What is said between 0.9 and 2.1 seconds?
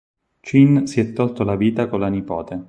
è tolto la vita con la